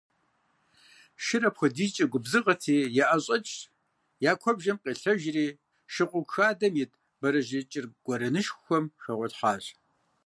Шыр 1.23 1.43
апхуэдизкӏэ 1.47 2.05
губзыгъэти, 2.11 2.77
яӏэщӏэкӏщ, 3.03 3.53
я 4.29 4.33
куэбжэм 4.41 4.77
къелъэжри, 4.83 5.47
шыгъуэгу 5.93 6.31
хадэм 6.33 6.73
ит 6.83 6.91
бэрэжьей 7.19 7.65
кӏыр 7.71 7.85
гуэрэнышхуэм 8.05 8.85
хэгъуэлъхьащ. 9.03 9.65